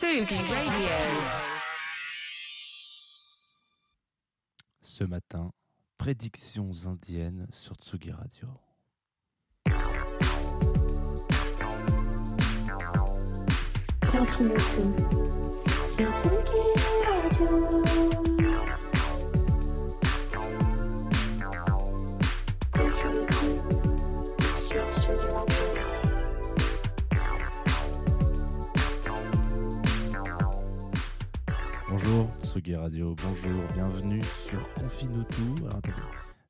Sugi 0.00 0.34
Radio. 0.34 0.88
Ce 4.80 5.04
matin, 5.04 5.52
prédictions 5.98 6.70
indiennes 6.86 7.46
sur 7.52 7.74
Tsugi 7.74 8.10
Radio. 8.10 8.48
Sur 15.86 16.08
Tsugi 16.16 16.62
Radio. 17.04 18.29
Bonjour 32.10 32.26
Tsugi 32.42 32.74
Radio, 32.74 33.14
bonjour, 33.22 33.62
bienvenue 33.72 34.22
sur 34.48 34.58
Confine 34.74 35.24
tout. 35.30 35.54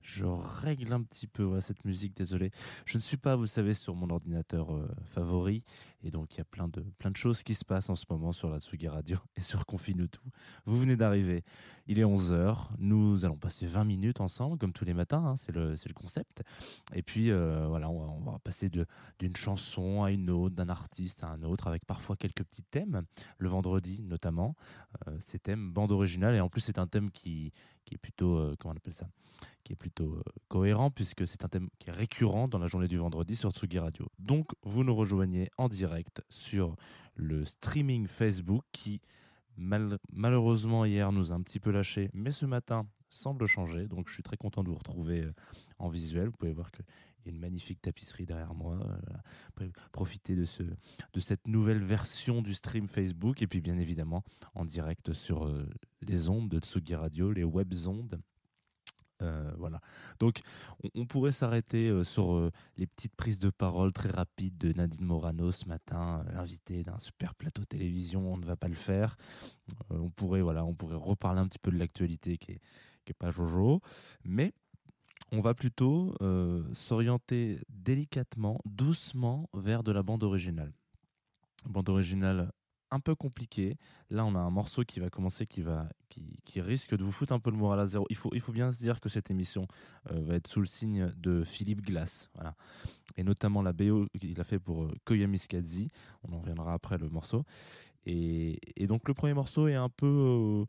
Je 0.02 0.24
règle 0.24 0.92
un 0.92 1.02
petit 1.02 1.26
peu 1.26 1.60
cette 1.60 1.84
musique, 1.84 2.16
désolé. 2.16 2.50
Je 2.86 2.96
ne 2.96 3.02
suis 3.02 3.16
pas, 3.16 3.36
vous 3.36 3.46
savez, 3.46 3.74
sur 3.74 3.94
mon 3.94 4.10
ordinateur 4.10 4.74
euh, 4.74 4.88
favori 5.04 5.62
et 6.02 6.10
donc 6.10 6.34
il 6.34 6.38
y 6.38 6.40
a 6.40 6.44
plein 6.44 6.68
de, 6.68 6.80
plein 6.98 7.10
de 7.10 7.16
choses 7.16 7.42
qui 7.42 7.54
se 7.54 7.64
passent 7.64 7.90
en 7.90 7.96
ce 7.96 8.06
moment 8.08 8.32
sur 8.32 8.48
la 8.48 8.58
Tsugi 8.58 8.88
Radio 8.88 9.18
et 9.36 9.42
sur 9.42 9.66
Confine 9.66 10.08
tout. 10.08 10.28
Vous 10.64 10.76
venez 10.76 10.96
d'arriver, 10.96 11.44
il 11.86 11.98
est 11.98 12.04
11h, 12.04 12.68
nous 12.78 13.24
allons 13.24 13.36
passer 13.36 13.66
20 13.66 13.84
minutes 13.84 14.20
ensemble 14.20 14.56
comme 14.58 14.72
tous 14.72 14.84
les 14.84 14.94
matins, 14.94 15.24
hein, 15.24 15.36
c'est 15.36 15.52
le, 15.52 15.76
c'est 15.76 15.88
le 15.88 15.94
concept. 15.94 16.42
Et 16.94 17.02
puis 17.02 17.30
euh, 17.30 17.66
voilà, 17.68 17.90
on 17.90 18.20
va, 18.20 18.38
passer 18.38 18.70
d'une 18.70 19.36
chanson 19.36 20.02
à 20.02 20.10
une 20.10 20.30
autre, 20.30 20.54
d'un 20.54 20.68
artiste 20.68 21.24
à 21.24 21.28
un 21.28 21.42
autre 21.42 21.66
avec 21.66 21.84
parfois 21.84 22.16
quelques 22.16 22.44
petits 22.44 22.62
thèmes, 22.62 23.02
le 23.38 23.48
vendredi 23.48 24.02
notamment. 24.02 24.56
Euh, 25.06 25.16
ces 25.20 25.38
thèmes 25.38 25.70
bande 25.70 25.92
originale 25.92 26.34
et 26.34 26.40
en 26.40 26.48
plus 26.48 26.62
c'est 26.62 26.78
un 26.78 26.86
thème 26.86 27.10
qui, 27.10 27.52
qui 27.90 27.96
est 27.96 27.98
plutôt 27.98 28.36
euh, 28.38 28.54
comment 28.58 28.72
on 28.72 28.76
appelle 28.76 28.94
ça 28.94 29.08
qui 29.64 29.72
est 29.72 29.76
plutôt 29.76 30.14
euh, 30.14 30.22
cohérent 30.48 30.90
puisque 30.90 31.26
c'est 31.26 31.44
un 31.44 31.48
thème 31.48 31.68
qui 31.78 31.88
est 31.88 31.92
récurrent 31.92 32.46
dans 32.48 32.58
la 32.58 32.66
journée 32.66 32.88
du 32.88 32.98
vendredi 32.98 33.36
sur 33.36 33.50
Tsugi 33.50 33.78
Radio. 33.78 34.06
Donc 34.18 34.50
vous 34.62 34.84
nous 34.84 34.94
rejoignez 34.94 35.48
en 35.58 35.68
direct 35.68 36.22
sur 36.28 36.76
le 37.14 37.44
streaming 37.44 38.06
Facebook 38.06 38.64
qui 38.72 39.00
mal- 39.56 39.98
malheureusement 40.12 40.84
hier 40.84 41.10
nous 41.12 41.32
a 41.32 41.34
un 41.34 41.42
petit 41.42 41.58
peu 41.60 41.70
lâché 41.70 42.10
mais 42.12 42.32
ce 42.32 42.46
matin 42.46 42.86
semble 43.08 43.46
changer 43.46 43.88
donc 43.88 44.08
je 44.08 44.14
suis 44.14 44.22
très 44.22 44.36
content 44.36 44.62
de 44.62 44.68
vous 44.68 44.76
retrouver 44.76 45.22
euh, 45.22 45.32
en 45.78 45.88
visuel. 45.88 46.26
Vous 46.26 46.36
pouvez 46.36 46.52
voir 46.52 46.70
qu'il 47.20 47.32
y 47.32 47.34
a 47.34 47.36
une 47.36 47.40
magnifique 47.40 47.80
tapisserie 47.80 48.26
derrière 48.26 48.54
moi. 48.54 48.78
euh, 49.60 49.68
profiter 49.92 50.34
de, 50.34 50.44
ce, 50.44 50.62
de 50.62 51.20
cette 51.20 51.46
nouvelle 51.46 51.82
version 51.82 52.42
du 52.42 52.54
stream 52.54 52.88
Facebook 52.88 53.42
et 53.42 53.46
puis 53.46 53.60
bien 53.60 53.78
évidemment 53.78 54.24
en 54.54 54.64
direct 54.64 55.12
sur 55.12 55.46
euh, 55.46 55.68
les 56.02 56.28
ondes 56.28 56.48
de 56.48 56.58
Tsugi 56.58 56.94
Radio, 56.94 57.32
les 57.32 57.44
web 57.44 57.72
ondes. 57.86 58.20
Euh, 59.22 59.52
voilà. 59.58 59.80
Donc, 60.18 60.40
on, 60.94 61.04
pourrait 61.04 61.32
s'arrêter 61.32 62.04
sur 62.04 62.50
les 62.78 62.86
petites 62.86 63.14
prises 63.14 63.38
de 63.38 63.50
parole 63.50 63.92
très 63.92 64.08
rapides 64.08 64.56
de 64.56 64.72
Nadine 64.72 65.04
Morano 65.04 65.52
ce 65.52 65.66
matin, 65.66 66.24
l'invité 66.32 66.82
d'un 66.84 66.98
super 66.98 67.34
plateau 67.34 67.66
télévision. 67.66 68.32
On 68.32 68.38
ne 68.38 68.46
va 68.46 68.56
pas 68.56 68.68
le 68.68 68.74
faire. 68.74 69.18
On 69.90 70.08
pourrait, 70.08 70.40
voilà, 70.40 70.64
on 70.64 70.74
pourrait 70.74 70.96
reparler 70.96 71.40
un 71.40 71.48
petit 71.48 71.58
peu 71.58 71.70
de 71.70 71.76
l'actualité 71.76 72.38
qui 72.38 72.52
est, 72.52 72.60
qui 73.04 73.10
est 73.10 73.18
pas 73.18 73.30
jojo, 73.30 73.82
mais 74.24 74.54
on 75.32 75.40
va 75.40 75.54
plutôt 75.54 76.14
euh, 76.22 76.64
s'orienter 76.72 77.58
délicatement, 77.68 78.60
doucement 78.64 79.48
vers 79.54 79.82
de 79.82 79.92
la 79.92 80.02
bande 80.02 80.22
originale. 80.22 80.72
Bande 81.66 81.88
originale 81.88 82.52
un 82.90 83.00
peu 83.00 83.14
compliquée. 83.14 83.76
Là, 84.10 84.24
on 84.24 84.34
a 84.34 84.38
un 84.38 84.50
morceau 84.50 84.82
qui 84.84 85.00
va 85.00 85.10
commencer, 85.10 85.46
qui 85.46 85.62
va, 85.62 85.88
qui, 86.08 86.60
risque 86.60 86.96
de 86.96 87.04
vous 87.04 87.12
foutre 87.12 87.32
un 87.32 87.38
peu 87.38 87.50
le 87.50 87.56
moral 87.56 87.80
à 87.80 87.86
zéro. 87.86 88.06
Il 88.10 88.16
faut, 88.16 88.52
bien 88.52 88.72
se 88.72 88.80
dire 88.80 89.00
que 89.00 89.08
cette 89.08 89.30
émission 89.30 89.66
euh, 90.10 90.20
va 90.20 90.34
être 90.34 90.48
sous 90.48 90.60
le 90.60 90.66
signe 90.66 91.12
de 91.16 91.44
Philippe 91.44 91.82
Glass, 91.82 92.30
et 93.16 93.22
notamment 93.22 93.62
la 93.62 93.72
BO 93.72 94.06
qu'il 94.18 94.40
a 94.40 94.44
fait 94.44 94.58
pour 94.58 94.84
euh, 94.84 94.92
Koyami 95.04 95.38
Kazi. 95.38 95.88
On 96.24 96.32
en 96.32 96.40
reviendra 96.40 96.72
après 96.72 96.98
le 96.98 97.08
morceau. 97.08 97.44
Et, 98.06 98.58
et 98.76 98.86
donc 98.86 99.06
le 99.06 99.14
premier 99.14 99.34
morceau 99.34 99.68
est 99.68 99.74
un 99.74 99.88
peu, 99.88 100.06
euh, 100.06 100.64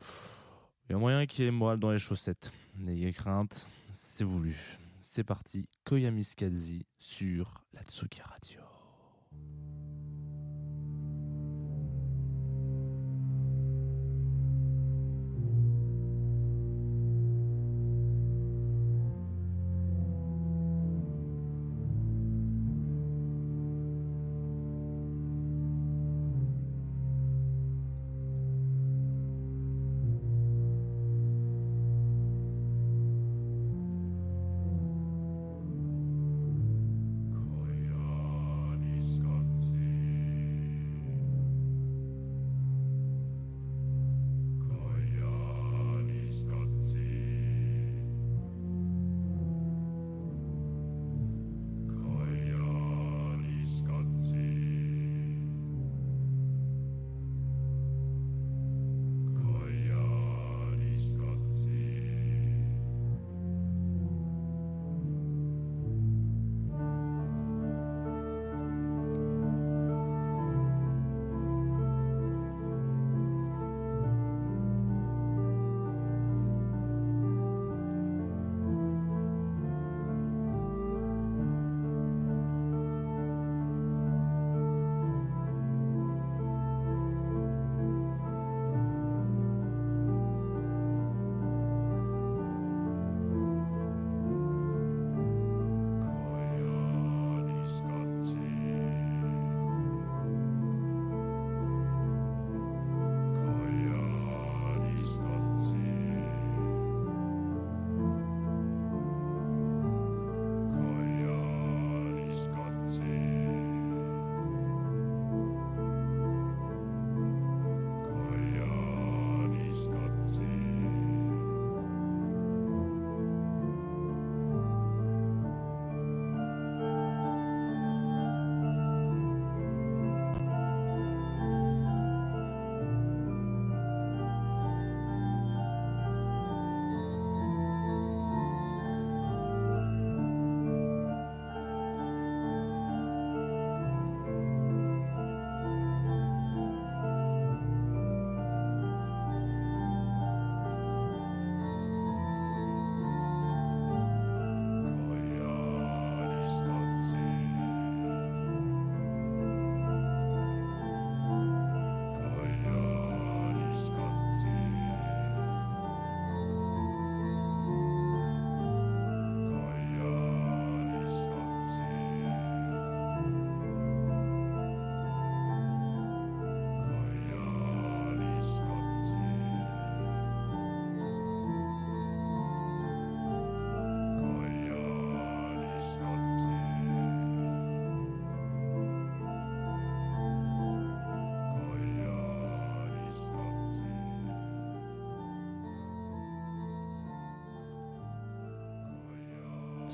il 0.88 0.92
y 0.92 0.94
a 0.94 0.98
moyen 0.98 1.26
qu'il 1.26 1.44
y 1.44 1.48
ait 1.48 1.50
le 1.50 1.56
moral 1.56 1.78
dans 1.78 1.90
les 1.90 1.98
chaussettes. 1.98 2.52
N'ayez 2.76 3.12
crainte, 3.12 3.68
c'est 3.92 4.24
voulu. 4.24 4.56
C'est 5.00 5.24
parti, 5.24 5.68
Koyami 5.84 6.26
Kazi 6.36 6.86
sur 6.98 7.62
la 7.72 7.82
Tsuki 7.82 8.20
Radio. 8.22 8.71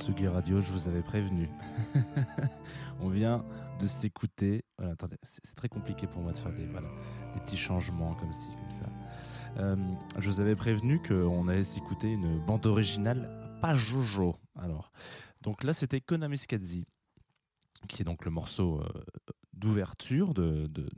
Radio, 0.08 0.62
je 0.62 0.72
vous 0.72 0.88
avais 0.88 1.02
prévenu. 1.02 1.50
On 3.00 3.08
vient 3.08 3.44
de 3.78 3.86
s'écouter. 3.86 4.64
Voilà, 4.78 4.94
attendez, 4.94 5.18
c'est 5.22 5.54
très 5.54 5.68
compliqué 5.68 6.06
pour 6.06 6.22
moi 6.22 6.32
de 6.32 6.36
faire 6.36 6.52
des, 6.52 6.66
des 6.66 7.40
petits 7.44 7.58
changements 7.58 8.14
comme 8.14 8.32
ci, 8.32 8.48
comme 8.48 8.70
ça. 8.70 8.86
Euh, 9.58 9.76
je 10.18 10.30
vous 10.30 10.40
avais 10.40 10.56
prévenu 10.56 11.00
qu'on 11.02 11.46
allait 11.46 11.62
s'écouter 11.62 12.10
une 12.10 12.38
bande 12.44 12.64
originale, 12.66 13.30
pas 13.60 13.74
Jojo. 13.74 14.36
Alors, 14.58 14.92
donc 15.42 15.62
là, 15.62 15.74
c'était 15.74 16.00
Konami 16.00 16.38
Skadzi, 16.38 16.86
qui 17.86 18.00
est 18.02 18.06
donc 18.06 18.24
le 18.24 18.30
morceau 18.30 18.80
euh, 18.80 18.88
d'ouverture 19.52 20.32
de, 20.32 20.66
de 20.68 20.88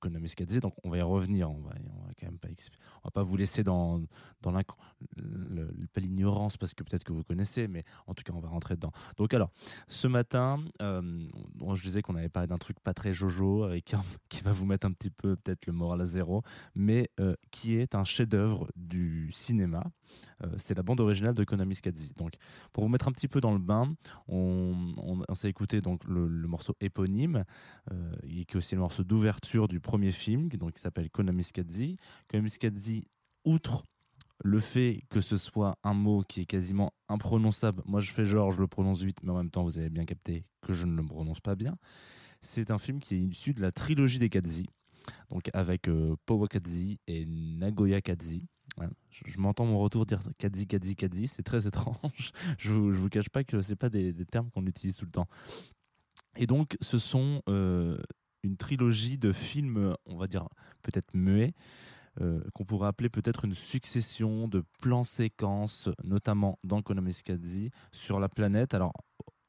Konami 0.00 0.28
Skadzi. 0.28 0.60
Donc, 0.60 0.74
on 0.84 0.90
va 0.90 0.98
y 0.98 1.02
revenir. 1.02 1.50
On 1.50 1.60
va, 1.60 1.70
on 1.94 2.06
va 2.06 2.12
quand 2.18 2.26
même 2.26 2.38
pas, 2.38 2.48
on 2.48 3.00
va 3.08 3.10
pas 3.10 3.22
vous 3.22 3.36
laisser 3.36 3.62
dans, 3.62 4.00
dans 4.42 4.52
l'ignorance 5.96 6.56
parce 6.56 6.74
que 6.74 6.82
peut-être 6.82 7.04
que 7.04 7.12
vous 7.12 7.24
connaissez, 7.24 7.68
mais 7.68 7.84
en 8.06 8.14
tout 8.14 8.22
cas, 8.24 8.32
on 8.34 8.40
va 8.40 8.48
rentrer 8.48 8.74
dedans. 8.76 8.92
Donc, 9.16 9.34
alors, 9.34 9.50
ce 9.88 10.06
matin, 10.08 10.62
euh, 10.82 11.28
je 11.74 11.82
disais 11.82 12.02
qu'on 12.02 12.16
avait 12.16 12.28
parlé 12.28 12.46
d'un 12.48 12.58
truc 12.58 12.80
pas 12.80 12.94
très 12.94 13.14
Jojo, 13.14 13.64
avec 13.64 13.94
un- 13.94 14.02
qui 14.28 14.42
va 14.42 14.52
vous 14.52 14.66
mettre 14.66 14.86
un 14.86 14.92
petit 14.92 15.10
peu 15.10 15.36
peut-être 15.36 15.66
le 15.66 15.72
moral 15.72 16.00
à 16.00 16.04
zéro, 16.04 16.42
mais 16.74 17.10
euh, 17.20 17.34
qui 17.50 17.76
est 17.76 17.94
un 17.94 18.04
chef-d'œuvre 18.04 18.68
du 18.76 19.30
cinéma. 19.32 19.84
Euh, 20.42 20.48
c'est 20.56 20.74
la 20.74 20.82
bande 20.82 21.00
originale 21.00 21.34
de 21.34 21.44
Konami 21.44 21.74
Skadzi. 21.76 22.12
Donc, 22.16 22.34
pour 22.72 22.82
vous 22.84 22.90
mettre 22.90 23.06
un 23.06 23.12
petit 23.12 23.28
peu 23.28 23.40
dans 23.40 23.52
le 23.52 23.58
bain, 23.58 23.94
on, 24.28 24.92
on- 24.96 25.22
on 25.28 25.34
s'est 25.34 25.48
écouté 25.48 25.80
donc 25.80 26.02
le, 26.04 26.26
morceau 26.48 26.74
éponyme, 26.80 27.44
euh, 27.92 28.12
et 28.24 28.44
qui 28.44 28.54
est 28.54 28.56
aussi 28.56 28.74
le 28.74 28.80
morceau 28.80 29.04
d'ouverture 29.04 29.68
du 29.68 29.80
premier 29.90 30.12
film, 30.12 30.48
donc, 30.50 30.74
qui 30.74 30.80
s'appelle 30.80 31.10
Konami 31.10 31.42
Skadzi. 31.42 31.96
Konami 32.28 32.48
Skadzi, 32.48 33.08
outre 33.44 33.82
le 34.44 34.60
fait 34.60 35.02
que 35.10 35.20
ce 35.20 35.36
soit 35.36 35.76
un 35.82 35.94
mot 35.94 36.22
qui 36.22 36.42
est 36.42 36.44
quasiment 36.46 36.92
imprononçable, 37.08 37.82
moi 37.86 37.98
je 37.98 38.12
fais 38.12 38.24
genre, 38.24 38.52
je 38.52 38.60
le 38.60 38.68
prononce 38.68 39.02
vite, 39.02 39.18
mais 39.24 39.32
en 39.32 39.36
même 39.36 39.50
temps 39.50 39.64
vous 39.64 39.78
avez 39.78 39.90
bien 39.90 40.04
capté 40.04 40.44
que 40.62 40.72
je 40.74 40.86
ne 40.86 40.94
le 40.94 41.02
prononce 41.02 41.40
pas 41.40 41.56
bien. 41.56 41.76
C'est 42.40 42.70
un 42.70 42.78
film 42.78 43.00
qui 43.00 43.16
est 43.16 43.18
issu 43.18 43.52
de 43.52 43.60
la 43.60 43.72
trilogie 43.72 44.20
des 44.20 44.30
Kadzi, 44.30 44.66
donc 45.28 45.50
avec 45.54 45.88
euh, 45.88 46.14
Powa 46.24 46.46
Kadzi 46.46 47.00
et 47.08 47.26
Nagoya 47.26 48.00
Kadzi. 48.00 48.46
Je, 49.10 49.38
m'entends 49.38 49.66
mon 49.66 49.80
retour 49.80 50.06
dire 50.06 50.20
Kadzi, 50.38 50.68
Kadzi, 50.68 50.94
Kadzi, 50.94 51.26
c'est 51.26 51.42
très 51.42 51.66
étrange. 51.66 52.30
je, 52.58 52.70
vous, 52.70 52.94
vous 52.94 53.08
cache 53.08 53.28
pas 53.28 53.42
que 53.42 53.60
c'est 53.60 53.76
pas 53.76 53.90
des, 53.90 54.12
des 54.12 54.24
termes 54.24 54.50
qu'on 54.50 54.64
utilise 54.66 54.96
tout 54.96 55.04
le 55.04 55.10
temps. 55.10 55.26
Et 56.36 56.46
donc, 56.46 56.76
ce 56.80 56.98
sont 56.98 57.42
euh, 57.48 57.98
une 58.42 58.56
trilogie 58.56 59.18
de 59.18 59.32
films, 59.32 59.96
on 60.06 60.16
va 60.16 60.26
dire 60.26 60.48
peut-être 60.82 61.14
muets, 61.14 61.54
euh, 62.20 62.42
qu'on 62.54 62.64
pourrait 62.64 62.88
appeler 62.88 63.08
peut-être 63.08 63.44
une 63.44 63.54
succession 63.54 64.48
de 64.48 64.64
plans 64.80 65.04
séquences, 65.04 65.88
notamment 66.04 66.58
dans 66.64 66.82
Konami 66.82 67.12
Skadzi, 67.12 67.70
sur 67.92 68.18
la 68.18 68.28
planète. 68.28 68.74
Alors, 68.74 68.92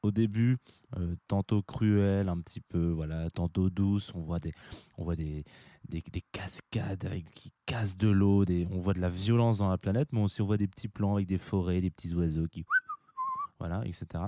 au 0.02 0.10
début, 0.10 0.58
euh, 0.96 1.14
tantôt 1.28 1.62
cruel, 1.62 2.28
un 2.28 2.40
petit 2.40 2.60
peu, 2.60 2.90
voilà, 2.90 3.30
tantôt 3.30 3.70
douce. 3.70 4.12
On 4.14 4.20
voit 4.20 4.40
des, 4.40 4.52
on 4.96 5.04
voit 5.04 5.16
des, 5.16 5.44
des, 5.88 6.02
des 6.10 6.22
cascades 6.32 7.04
avec, 7.04 7.30
qui 7.32 7.52
cassent 7.66 7.96
de 7.96 8.08
l'eau, 8.08 8.44
on 8.70 8.78
voit 8.78 8.94
de 8.94 9.00
la 9.00 9.08
violence 9.08 9.58
dans 9.58 9.68
la 9.68 9.78
planète, 9.78 10.08
mais 10.12 10.20
aussi 10.20 10.42
on 10.42 10.46
voit 10.46 10.56
des 10.56 10.68
petits 10.68 10.88
plans 10.88 11.14
avec 11.14 11.26
des 11.26 11.38
forêts, 11.38 11.80
des 11.80 11.90
petits 11.90 12.14
oiseaux 12.14 12.46
qui, 12.48 12.64
voilà, 13.62 13.86
etc. 13.86 14.24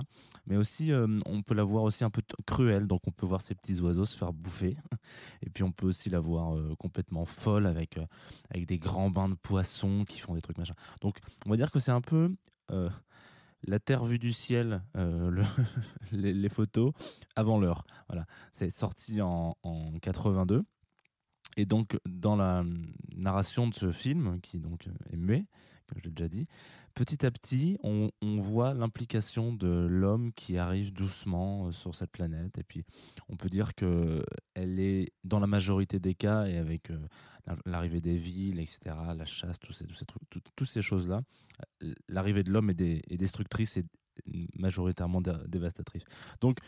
Mais 0.47 0.55
aussi, 0.55 0.93
euh, 0.93 1.19
on 1.25 1.41
peut 1.41 1.55
la 1.55 1.65
voir 1.65 1.83
aussi 1.83 2.05
un 2.05 2.09
peu 2.09 2.21
cruelle, 2.47 2.87
donc 2.87 3.01
on 3.05 3.11
peut 3.11 3.25
voir 3.25 3.41
ces 3.41 3.53
petits 3.53 3.81
oiseaux 3.81 4.05
se 4.05 4.15
faire 4.15 4.31
bouffer. 4.31 4.77
Et 5.41 5.49
puis 5.49 5.61
on 5.61 5.73
peut 5.73 5.87
aussi 5.87 6.09
la 6.09 6.21
voir 6.21 6.55
euh, 6.55 6.73
complètement 6.79 7.25
folle 7.25 7.65
avec, 7.65 7.97
euh, 7.97 8.05
avec 8.49 8.65
des 8.65 8.77
grands 8.77 9.09
bains 9.09 9.27
de 9.27 9.33
poissons 9.33 10.05
qui 10.07 10.19
font 10.19 10.35
des 10.35 10.41
trucs 10.41 10.57
machin. 10.57 10.73
Donc 11.01 11.17
on 11.45 11.49
va 11.49 11.57
dire 11.57 11.69
que 11.69 11.79
c'est 11.79 11.91
un 11.91 11.99
peu 11.99 12.33
la 13.67 13.79
terre 13.79 14.05
vue 14.05 14.19
du 14.19 14.31
ciel, 14.31 14.81
le- 14.93 15.43
les, 16.13 16.49
photos 16.49 16.93
avant 17.35 17.59
l'heure. 17.59 17.83
Voilà, 18.07 18.25
c'est 18.53 18.73
sorti 18.73 19.21
en, 19.21 19.57
en 19.63 19.99
82. 19.99 20.63
Et 21.57 21.65
donc 21.65 21.97
dans 22.05 22.37
la 22.37 22.63
narration 23.17 23.67
de 23.67 23.73
ce 23.73 23.91
film, 23.91 24.39
qui 24.39 24.59
donc 24.59 24.87
est 25.11 25.17
muet, 25.17 25.45
je 25.95 26.01
l'ai 26.01 26.11
déjà 26.11 26.27
dit, 26.27 26.47
petit 26.93 27.25
à 27.25 27.31
petit, 27.31 27.77
on, 27.83 28.09
voit 28.39 28.73
l'implication 28.73 29.53
de 29.53 29.85
l'homme 29.87 30.31
qui 30.33 30.57
arrive 30.57 30.93
doucement 30.93 31.67
euh, 31.67 31.71
sur 31.71 31.93
cette 31.95 32.11
planète. 32.11 32.57
Et 32.57 32.63
puis, 32.63 32.83
on 33.29 33.37
peut 33.37 33.49
dire 33.49 33.75
que 33.75 34.23
elle 34.53 34.79
est, 34.79 35.11
dans 35.23 35.39
la 35.39 35.47
majorité 35.47 35.99
des 35.99 36.15
cas, 36.15 36.45
et 36.45 36.57
avec 36.57 36.89
euh, 36.89 36.97
la- 37.45 37.57
l'arrivée 37.65 38.01
des 38.01 38.17
villes, 38.17 38.59
etc., 38.59 38.95
la 39.15 39.25
chasse, 39.25 39.59
tous 39.59 39.73
ces, 39.73 39.85
trucs, 40.05 40.29
tout- 40.29 40.41
toutes 40.55 40.69
ces 40.69 40.81
choses-là, 40.81 41.21
euh, 41.83 41.93
l'arrivée 42.07 42.43
de 42.43 42.51
l'homme 42.51 42.69
est, 42.69 43.17
destructrice 43.17 43.77
et 43.77 43.85
majoritairement 44.55 45.21
dé- 45.21 45.33
dévastatrice. 45.47 46.03
Donc, 46.41 46.59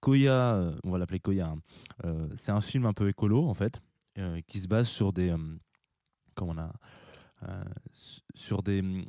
Koya, 0.00 0.72
on 0.84 0.90
va 0.90 0.98
l'appeler 0.98 1.20
Koya, 1.20 1.54
hein, 2.04 2.28
c'est 2.36 2.50
un 2.52 2.60
film 2.60 2.86
un 2.86 2.92
peu 2.92 3.08
écolo, 3.08 3.46
en 3.46 3.54
fait, 3.54 3.80
qui 4.46 4.60
se 4.60 4.66
base 4.68 4.88
sur 4.88 5.12
des... 5.12 5.30
euh, 5.30 5.38
comment 6.34 6.52
on 6.52 6.58
a... 6.58 6.72
euh, 7.44 7.64
sur 8.34 8.62
des 8.62 8.80
hum, 8.80 9.06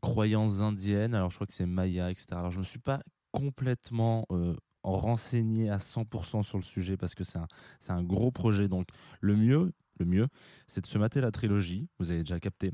croyances 0.00 0.60
indiennes. 0.60 1.14
Alors, 1.14 1.30
je 1.30 1.36
crois 1.36 1.46
que 1.46 1.54
c'est 1.54 1.66
Maya, 1.66 2.10
etc. 2.10 2.26
Alors, 2.32 2.50
je 2.50 2.56
ne 2.56 2.60
me 2.60 2.66
suis 2.66 2.78
pas 2.78 3.00
complètement 3.30 4.26
euh, 4.30 4.54
renseigné 4.82 5.70
à 5.70 5.78
100% 5.78 6.42
sur 6.42 6.58
le 6.58 6.64
sujet 6.64 6.96
parce 6.96 7.14
que 7.14 7.24
c'est 7.24 7.38
un, 7.38 7.48
un 7.88 8.02
gros 8.02 8.30
projet. 8.30 8.68
Donc, 8.68 8.88
le 9.20 9.36
mieux, 9.36 9.72
le 9.98 10.06
mieux, 10.06 10.28
c'est 10.66 10.82
de 10.82 10.86
se 10.86 10.98
mater 10.98 11.20
la 11.20 11.30
trilogie. 11.30 11.88
Vous 11.98 12.10
avez 12.10 12.20
déjà 12.20 12.40
capté 12.40 12.72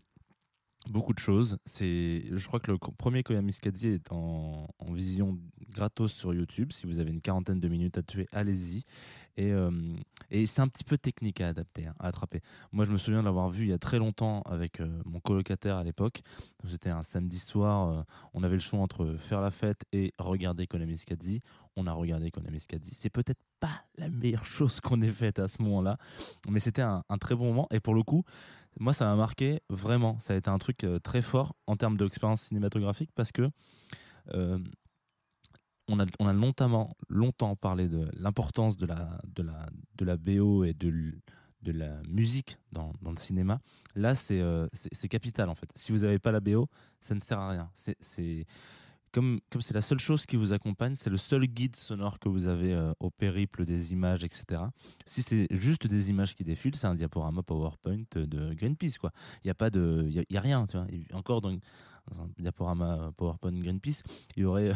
beaucoup 0.88 1.12
de 1.12 1.18
choses. 1.18 1.58
C'est, 1.64 2.24
je 2.32 2.46
crois 2.46 2.60
que 2.60 2.70
le 2.70 2.78
premier 2.78 3.22
Koyami 3.22 3.52
Skadzi 3.52 3.88
est 3.88 4.12
en, 4.12 4.66
en 4.78 4.92
vision 4.92 5.38
gratos 5.78 6.12
sur 6.12 6.34
YouTube. 6.34 6.72
Si 6.72 6.86
vous 6.86 6.98
avez 6.98 7.10
une 7.10 7.20
quarantaine 7.20 7.60
de 7.60 7.68
minutes 7.68 7.98
à 7.98 8.02
tuer, 8.02 8.26
allez-y. 8.32 8.82
Et, 9.36 9.52
euh, 9.52 9.70
et 10.32 10.46
c'est 10.46 10.60
un 10.60 10.66
petit 10.66 10.82
peu 10.82 10.98
technique 10.98 11.40
à 11.40 11.48
adapter, 11.48 11.86
hein, 11.86 11.94
à 12.00 12.08
attraper. 12.08 12.40
Moi, 12.72 12.84
je 12.84 12.90
me 12.90 12.98
souviens 12.98 13.20
de 13.20 13.24
l'avoir 13.24 13.48
vu 13.48 13.66
il 13.66 13.68
y 13.68 13.72
a 13.72 13.78
très 13.78 14.00
longtemps 14.00 14.42
avec 14.42 14.80
euh, 14.80 14.88
mon 15.04 15.20
colocataire 15.20 15.76
à 15.76 15.84
l'époque. 15.84 16.22
C'était 16.66 16.90
un 16.90 17.04
samedi 17.04 17.38
soir. 17.38 17.88
euh, 17.88 18.02
on 18.34 18.42
avait 18.42 18.56
le 18.56 18.60
choix 18.60 18.80
entre 18.80 19.14
faire 19.16 19.40
la 19.40 19.52
fête 19.52 19.84
et 19.92 20.12
regarder 20.18 20.66
Konami 20.66 20.96
Skadzi. 20.96 21.40
On 21.76 21.86
a 21.86 21.92
regardé 21.92 22.32
Konami 22.32 22.58
Skadzi. 22.58 22.90
C'est 22.94 23.10
peut-être 23.10 23.38
pas 23.60 23.84
la 23.96 24.08
meilleure 24.08 24.46
chose 24.56 24.80
qu'on 24.80 25.00
ait 25.02 25.12
faite 25.12 25.38
à 25.38 25.46
ce 25.46 25.62
moment-là, 25.62 25.98
mais 26.50 26.58
c'était 26.58 26.82
un, 26.82 27.04
très 27.20 27.36
bon 27.36 27.46
moment. 27.46 27.68
Et 27.70 27.78
pour 27.78 27.94
le 27.94 28.02
coup, 28.02 28.24
moi, 28.80 28.92
ça 28.92 29.04
m'a 29.04 29.14
marqué 29.14 29.60
vraiment. 29.68 30.18
Ça 30.18 30.32
a 30.34 30.36
été 30.36 30.50
un 30.50 30.58
truc 30.58 30.84
très 31.04 31.22
fort 31.22 31.54
en 31.68 31.76
termes 31.76 31.96
d'expérience 31.96 32.42
cinématographique 32.42 33.10
parce 33.14 33.30
que 33.30 33.50
on 35.88 35.98
a, 36.00 36.06
on 36.18 36.26
a 36.26 36.32
longtemps, 36.32 37.56
parlé 37.56 37.88
de 37.88 38.08
l'importance 38.14 38.76
de 38.76 38.86
la, 38.86 40.16
BO 40.16 40.64
et 40.64 40.74
de, 40.74 40.92
la 41.64 42.00
musique 42.08 42.58
dans, 42.72 42.92
le 43.02 43.16
cinéma. 43.16 43.60
Là, 43.94 44.14
c'est 44.14 44.40
euh, 44.40 44.68
c'est 44.72 45.08
capital 45.08 45.48
en 45.48 45.54
fait. 45.54 45.70
Si 45.74 45.92
vous 45.92 45.98
n'avez 45.98 46.18
pas 46.18 46.32
la 46.32 46.40
BO, 46.40 46.68
ça 47.00 47.14
ne 47.14 47.20
sert 47.20 47.38
à 47.38 47.50
rien. 47.50 47.70
Comme 49.10 49.40
c'est 49.60 49.72
la 49.72 49.80
seule 49.80 49.98
chose 49.98 50.26
qui 50.26 50.36
vous 50.36 50.52
accompagne, 50.52 50.94
c'est 50.94 51.08
le 51.08 51.16
seul 51.16 51.46
guide 51.46 51.76
sonore 51.76 52.18
que 52.18 52.28
vous 52.28 52.46
avez 52.46 52.74
euh, 52.74 52.92
au 53.00 53.10
périple 53.10 53.64
des 53.64 53.92
images, 53.92 54.22
etc. 54.22 54.62
Si 55.06 55.22
c'est 55.22 55.46
juste 55.50 55.86
des 55.86 56.10
images 56.10 56.34
qui 56.34 56.44
défilent, 56.44 56.76
c'est 56.76 56.86
un 56.86 56.94
diaporama 56.94 57.42
PowerPoint 57.42 58.04
de 58.14 58.52
Greenpeace. 58.52 58.98
Il 59.44 59.46
n'y 59.46 59.50
a 59.50 60.38
a, 60.38 60.40
rien, 60.40 60.66
encore 61.14 61.40
dans, 61.40 61.52
dans 61.52 62.22
un 62.22 62.28
diaporama 62.38 63.12
PowerPoint 63.16 63.52
Greenpeace, 63.52 64.02
il 64.36 64.42
y 64.42 64.44
aurait 64.44 64.72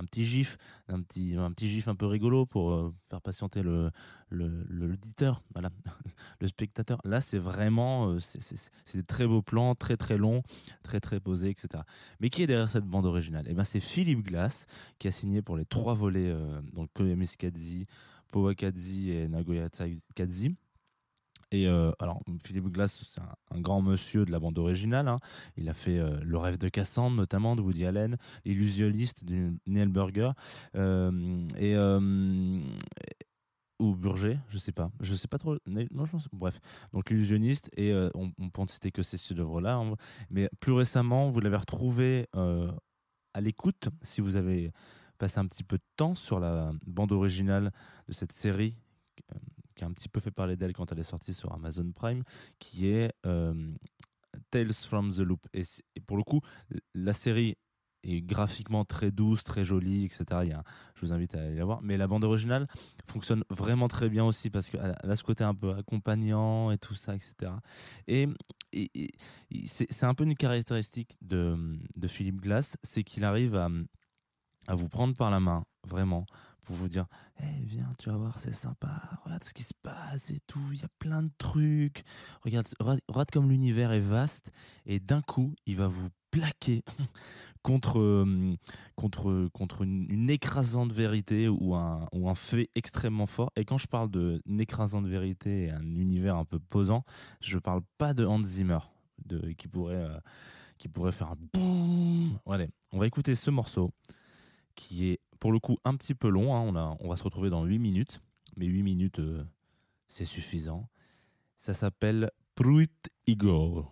un 0.00 0.04
petit 0.04 0.24
gif, 0.24 0.56
un 0.88 1.00
petit, 1.02 1.36
un 1.36 1.52
petit 1.52 1.68
gif 1.68 1.86
un 1.88 1.94
peu 1.94 2.06
rigolo 2.06 2.46
pour 2.46 2.72
euh, 2.72 2.92
faire 3.08 3.20
patienter 3.20 3.62
le 3.62 3.90
le- 4.32 4.64
l'auditeur, 4.68 5.42
voilà, 5.54 5.70
le 6.40 6.46
spectateur. 6.48 7.00
Là, 7.04 7.20
c'est 7.20 7.38
vraiment, 7.38 8.10
euh, 8.10 8.18
c'est- 8.20 8.70
des 8.94 9.02
très 9.02 9.26
beaux 9.26 9.42
plans, 9.42 9.74
très 9.74 9.96
très 9.96 10.16
longs, 10.16 10.42
très 10.82 11.00
très 11.00 11.18
posés, 11.20 11.50
etc. 11.50 11.82
Mais 12.20 12.30
qui 12.30 12.42
est 12.42 12.46
derrière 12.46 12.70
cette 12.70 12.84
bande 12.84 13.06
originale? 13.06 13.46
Eh 13.48 13.54
ben, 13.54 13.64
c'est 13.64 13.80
Philippe 13.80 14.22
Glass 14.24 14.66
qui 14.98 15.08
a 15.08 15.12
signé 15.12 15.42
pour 15.42 15.56
les 15.56 15.64
trois 15.64 15.94
volets, 15.94 16.30
euh, 16.30 16.60
donc 16.72 16.90
Koyami 16.94 17.26
Kadzi, 17.38 17.86
Powa 18.30 18.54
Kadzi 18.54 19.10
et 19.10 19.28
Nagoya 19.28 19.68
Kadzi. 20.14 20.54
Et 21.52 21.66
euh, 21.66 21.90
alors, 21.98 22.20
Philippe 22.44 22.68
Glass, 22.68 23.02
c'est 23.08 23.20
un, 23.20 23.60
grand 23.60 23.82
monsieur 23.82 24.24
de 24.24 24.30
la 24.30 24.38
bande 24.38 24.58
originale. 24.58 25.08
hein. 25.08 25.18
Il 25.56 25.68
a 25.68 25.74
fait 25.74 25.98
euh, 25.98 26.20
Le 26.22 26.38
rêve 26.38 26.58
de 26.58 26.68
Cassandre, 26.68 27.16
notamment, 27.16 27.56
de 27.56 27.62
Woody 27.62 27.86
Allen, 27.86 28.16
L'illusionniste 28.44 29.24
de 29.24 29.52
Neil 29.66 29.88
Burger, 29.88 30.30
euh, 30.76 32.60
ou 33.80 33.96
Burger, 33.96 34.38
je 34.48 34.58
sais 34.58 34.72
pas. 34.72 34.90
Je 35.00 35.14
sais 35.14 35.26
pas 35.26 35.38
trop. 35.38 35.56
Bref. 36.32 36.60
Donc, 36.92 37.10
L'illusionniste, 37.10 37.70
et 37.76 37.92
on, 38.14 38.30
peut 38.50 38.62
en 38.62 38.68
citer 38.68 38.92
que 38.92 39.02
ces 39.02 39.18
chefs-d'œuvre-là. 39.18 39.74
hein. 39.76 39.94
Mais 40.30 40.48
plus 40.60 40.72
récemment, 40.72 41.30
vous 41.30 41.40
l'avez 41.40 41.56
retrouvé 41.56 42.28
à 42.34 43.40
l'écoute, 43.40 43.88
si 44.02 44.20
vous 44.20 44.36
avez 44.36 44.72
passé 45.18 45.38
un 45.38 45.46
petit 45.46 45.64
peu 45.64 45.78
de 45.78 45.84
temps 45.96 46.14
sur 46.14 46.40
la 46.40 46.72
bande 46.86 47.12
originale 47.12 47.72
de 48.08 48.12
cette 48.12 48.32
série 48.32 48.76
qui 49.80 49.84
a 49.84 49.86
un 49.86 49.92
petit 49.92 50.10
peu 50.10 50.20
fait 50.20 50.30
parler 50.30 50.56
d'elle 50.56 50.74
quand 50.74 50.92
elle 50.92 50.98
est 50.98 51.02
sortie 51.02 51.32
sur 51.32 51.54
Amazon 51.54 51.90
Prime, 51.92 52.22
qui 52.58 52.88
est 52.88 53.10
euh, 53.24 53.72
Tales 54.50 54.74
from 54.74 55.10
the 55.10 55.20
Loop. 55.20 55.46
Et, 55.54 55.62
pour 56.06 56.18
le 56.18 56.22
coup, 56.22 56.42
la 56.94 57.14
série 57.14 57.56
est 58.02 58.20
graphiquement 58.20 58.84
très 58.84 59.10
douce, 59.10 59.42
très 59.42 59.64
jolie, 59.64 60.04
etc. 60.04 60.24
Je 60.94 61.00
vous 61.00 61.14
invite 61.14 61.34
à 61.34 61.40
aller 61.40 61.54
la 61.54 61.64
voir. 61.64 61.80
Mais 61.80 61.96
la 61.96 62.06
bande 62.06 62.24
originale 62.24 62.66
fonctionne 63.06 63.42
vraiment 63.48 63.88
très 63.88 64.10
bien 64.10 64.24
aussi 64.24 64.50
parce 64.50 64.68
qu'elle 64.68 64.94
a- 65.02 65.16
ce 65.16 65.24
côté 65.24 65.44
un 65.44 65.54
peu 65.54 65.74
accompagnant 65.74 66.70
et 66.70 66.76
tout 66.76 66.94
ça, 66.94 67.14
etc. 67.14 67.52
Et, 68.06 68.28
c'est 69.64 70.04
un 70.04 70.14
peu 70.14 70.24
une 70.24 70.36
caractéristique 70.36 71.16
de, 71.22 71.56
Philippe 72.06 72.42
Glass, 72.42 72.76
c'est 72.82 73.02
qu'il 73.02 73.24
arrive 73.24 73.54
à 73.54 74.74
vous 74.74 74.90
prendre 74.90 75.16
par 75.16 75.30
la 75.30 75.40
main, 75.40 75.64
vraiment, 75.88 76.26
pour 76.64 76.76
vous 76.76 76.88
dire 76.88 77.06
Eh, 77.40 77.64
viens, 77.64 77.90
tu 77.98 78.10
vas 78.10 78.16
voir, 78.16 78.38
c'est 78.38 78.52
sympa, 78.52 79.02
regarde 79.24 79.44
ce 79.44 79.52
qui 79.52 79.62
se 79.62 79.74
passe 79.82 80.30
et 80.30 80.40
tout, 80.46 80.60
il 80.72 80.80
y 80.80 80.84
a 80.84 80.88
plein 80.98 81.22
de 81.22 81.30
trucs. 81.38 82.04
Regarde, 82.42 82.68
comme 83.32 83.50
l'univers 83.50 83.92
est 83.92 84.00
vaste, 84.00 84.52
et 84.86 85.00
d'un 85.00 85.22
coup, 85.22 85.54
il 85.66 85.76
va 85.76 85.88
vous 85.88 86.08
plaquer 86.30 86.84
contre, 87.62 87.98
euh, 87.98 88.54
contre, 88.94 89.48
contre 89.52 89.82
une, 89.82 90.06
une 90.08 90.30
écrasante 90.30 90.92
vérité 90.92 91.48
ou 91.48 91.74
un, 91.74 92.06
ou 92.12 92.28
un 92.30 92.34
fait 92.34 92.70
extrêmement 92.74 93.26
fort. 93.26 93.50
Et 93.56 93.64
quand 93.64 93.78
je 93.78 93.86
parle 93.86 94.10
d'une 94.10 94.60
écrasante 94.60 95.06
vérité 95.06 95.64
et 95.64 95.70
un 95.70 95.96
univers 95.96 96.36
un 96.36 96.44
peu 96.44 96.58
posant, 96.58 97.04
je 97.40 97.58
parle 97.58 97.82
pas 97.98 98.14
de 98.14 98.24
Hans 98.24 98.42
Zimmer, 98.42 98.78
de, 99.24 99.52
qui, 99.52 99.68
pourrait, 99.68 99.94
euh, 99.96 100.18
qui 100.78 100.88
pourrait 100.88 101.12
faire 101.12 101.32
un 101.32 101.38
boum. 101.52 102.38
Allez, 102.46 102.70
on 102.92 102.98
va 102.98 103.06
écouter 103.06 103.34
ce 103.34 103.50
morceau 103.50 103.92
qui 104.74 105.08
est 105.08 105.20
pour 105.40 105.52
le 105.52 105.58
coup 105.58 105.78
un 105.84 105.96
petit 105.96 106.14
peu 106.14 106.28
long. 106.28 106.54
hein. 106.54 106.96
On, 107.00 107.08
va 107.08 107.16
se 107.16 107.24
retrouver 107.24 107.50
dans 107.50 107.64
8 107.64 107.78
minutes, 107.78 108.20
mais 108.56 108.66
8 108.66 108.82
minutes, 108.82 109.18
euh, 109.18 109.42
c'est 110.08 110.24
suffisant. 110.26 110.88
Ça 111.56 111.74
s'appelle 111.74 112.30
Pruit 112.54 112.92
Ego 113.26 113.86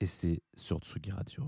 et 0.00 0.06
c'est 0.06 0.42
sur 0.56 0.78
Tsugi 0.78 1.10
Radio. 1.10 1.44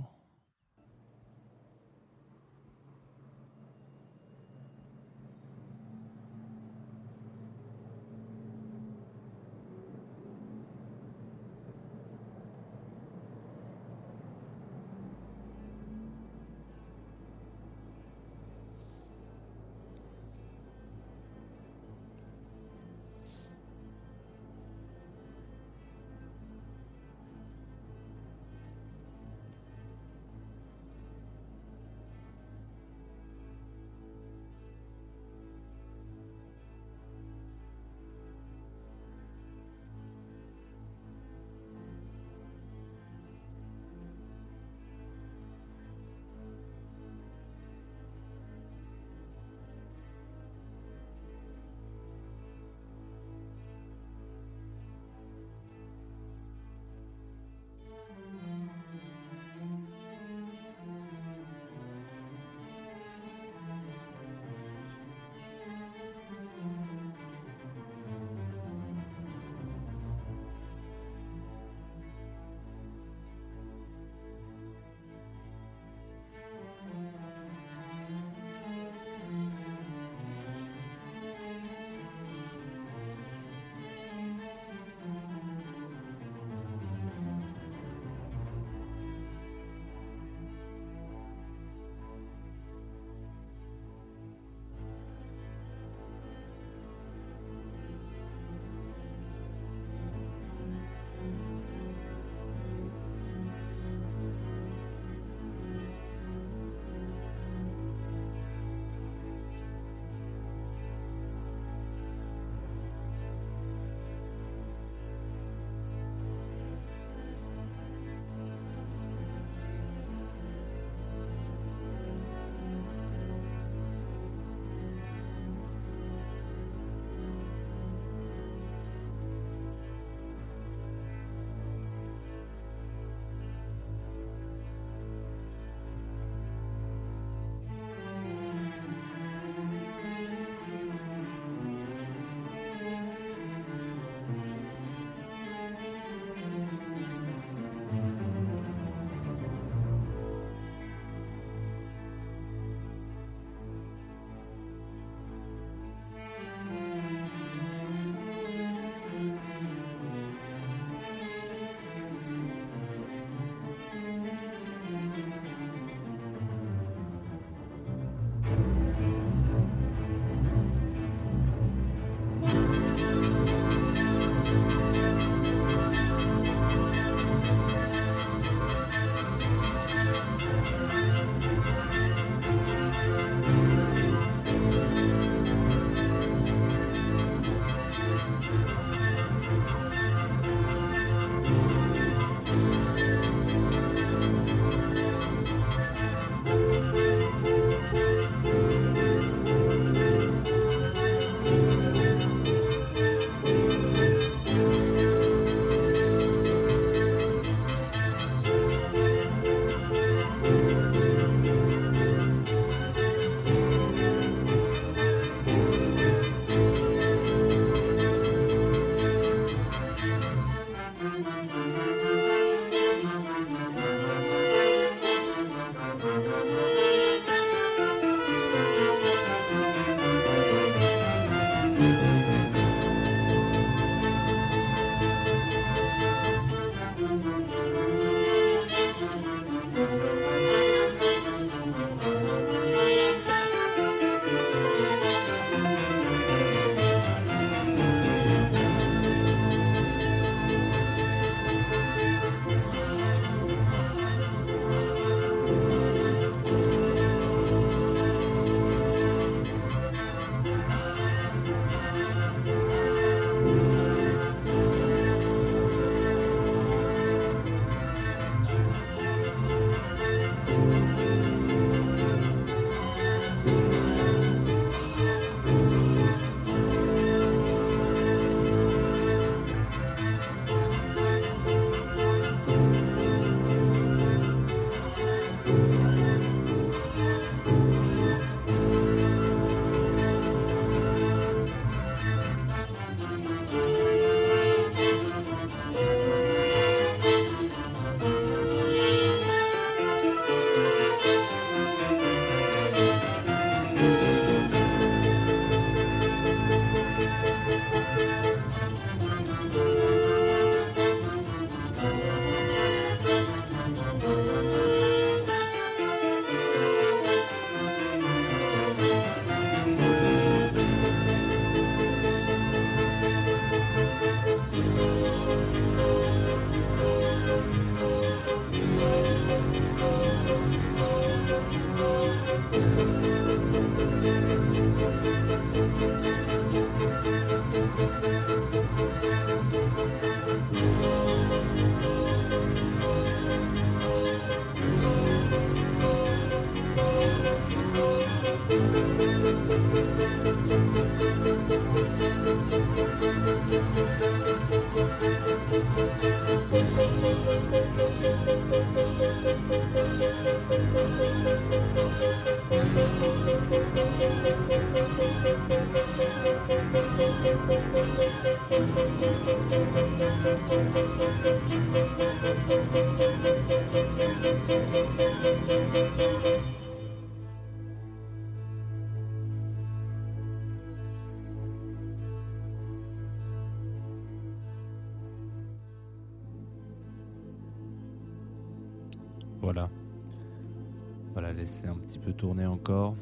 Tourner 392.16 392.46
encore. 392.46 392.94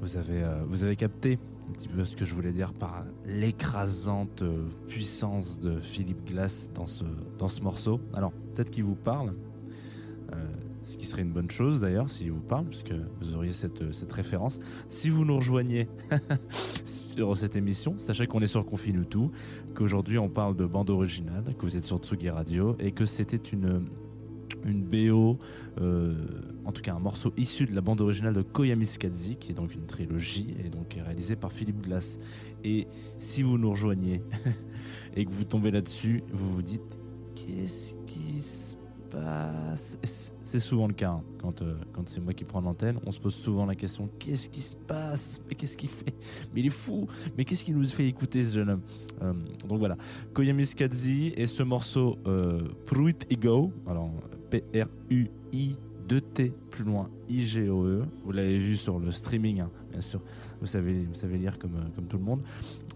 Vous 0.00 0.16
avez, 0.16 0.42
euh, 0.42 0.62
vous 0.66 0.84
avez 0.84 0.96
capté 0.96 1.38
un 1.68 1.72
petit 1.72 1.88
peu 1.88 2.04
ce 2.04 2.16
que 2.16 2.24
je 2.24 2.34
voulais 2.34 2.52
dire 2.52 2.72
par 2.72 3.04
l'écrasante 3.26 4.42
euh, 4.42 4.68
puissance 4.86 5.58
de 5.58 5.80
Philippe 5.80 6.24
Glass 6.24 6.70
dans 6.74 6.86
ce, 6.86 7.04
dans 7.38 7.48
ce 7.48 7.60
morceau. 7.62 8.00
Alors, 8.14 8.32
peut-être 8.54 8.70
qu'il 8.70 8.84
vous 8.84 8.94
parle, 8.94 9.34
euh, 10.32 10.46
ce 10.82 10.96
qui 10.96 11.06
serait 11.06 11.22
une 11.22 11.32
bonne 11.32 11.50
chose 11.50 11.80
d'ailleurs 11.80 12.10
s'il 12.10 12.30
vous 12.30 12.40
parle, 12.40 12.66
puisque 12.66 12.94
vous 13.20 13.34
auriez 13.34 13.52
cette, 13.52 13.92
cette 13.92 14.12
référence. 14.12 14.60
Si 14.88 15.10
vous 15.10 15.24
nous 15.24 15.36
rejoignez 15.36 15.88
sur 16.84 17.36
cette 17.36 17.56
émission, 17.56 17.94
sachez 17.98 18.26
qu'on 18.26 18.40
est 18.40 18.46
sur 18.46 18.64
Confine 18.64 19.04
tout, 19.04 19.32
qu'aujourd'hui 19.74 20.18
on 20.18 20.28
parle 20.28 20.56
de 20.56 20.64
bande 20.64 20.90
originale, 20.90 21.54
que 21.58 21.66
vous 21.66 21.76
êtes 21.76 21.84
sur 21.84 21.98
Tsugi 21.98 22.30
Radio 22.30 22.76
et 22.78 22.92
que 22.92 23.04
c'était 23.04 23.36
une, 23.36 23.82
une 24.68 24.82
BO, 24.82 25.38
euh, 25.80 26.14
en 26.64 26.72
tout 26.72 26.82
cas 26.82 26.94
un 26.94 26.98
morceau 26.98 27.32
issu 27.36 27.66
de 27.66 27.74
la 27.74 27.80
bande 27.80 28.00
originale 28.00 28.34
de 28.34 28.42
Koyaanisqatsi, 28.42 29.36
qui 29.36 29.52
est 29.52 29.54
donc 29.54 29.74
une 29.74 29.86
trilogie 29.86 30.54
et 30.64 30.68
donc 30.68 30.98
réalisée 31.04 31.36
par 31.36 31.52
Philippe 31.52 31.80
Glass. 31.82 32.18
Et 32.64 32.86
si 33.18 33.42
vous 33.42 33.58
nous 33.58 33.70
rejoignez 33.70 34.22
et 35.16 35.24
que 35.24 35.30
vous 35.30 35.44
tombez 35.44 35.70
là-dessus, 35.70 36.22
vous 36.32 36.52
vous 36.54 36.62
dites 36.62 37.00
qu'est-ce 37.34 37.94
qui 38.06 38.40
se 38.40 38.76
passe? 39.10 39.98
C'est 40.44 40.60
souvent 40.60 40.86
le 40.86 40.94
cas 40.94 41.10
hein, 41.12 41.22
quand, 41.40 41.62
euh, 41.62 41.74
quand 41.92 42.08
c'est 42.08 42.20
moi 42.20 42.34
qui 42.34 42.44
prends 42.44 42.60
l'antenne. 42.60 42.98
On 43.06 43.12
se 43.12 43.20
pose 43.20 43.34
souvent 43.34 43.64
la 43.66 43.74
question 43.74 44.08
qu'est-ce 44.18 44.48
qui 44.50 44.60
se 44.60 44.76
passe? 44.76 45.40
Mais 45.48 45.54
qu'est-ce 45.54 45.76
qu'il 45.76 45.88
fait? 45.88 46.14
Mais 46.54 46.60
il 46.60 46.66
est 46.66 46.70
fou! 46.70 47.06
Mais 47.36 47.44
qu'est-ce 47.44 47.64
qui 47.64 47.72
nous 47.72 47.84
fait 47.86 48.06
écouter 48.06 48.42
ce 48.42 48.54
jeune 48.54 48.70
homme? 48.70 48.82
Euh, 49.22 49.32
Donc 49.66 49.78
voilà, 49.78 49.96
Koyaanisqatsi 50.34 51.32
et 51.36 51.46
ce 51.46 51.62
morceau 51.62 52.18
Pruit 52.86 53.16
Ego, 53.30 53.72
alors 53.86 54.10
P-R-U-I 54.50 55.76
2T 56.08 56.52
plus 56.70 56.84
loin 56.84 57.10
I-G-O-E. 57.28 58.06
Vous 58.24 58.32
l'avez 58.32 58.58
vu 58.58 58.76
sur 58.76 58.98
le 58.98 59.12
streaming, 59.12 59.60
hein, 59.60 59.70
bien 59.90 60.00
sûr. 60.00 60.20
Vous 60.60 60.66
savez, 60.66 61.04
vous 61.04 61.14
savez 61.14 61.36
lire 61.36 61.58
comme, 61.58 61.76
euh, 61.76 61.88
comme 61.94 62.06
tout 62.06 62.16
le 62.16 62.24
monde. 62.24 62.42